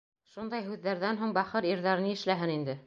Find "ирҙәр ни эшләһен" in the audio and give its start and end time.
1.75-2.59